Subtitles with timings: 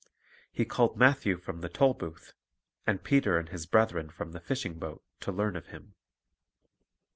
[0.51, 2.33] He called Matthew from the toll booth,
[2.87, 5.93] and Peter and his brethren from the fishing boat, to learn of Him.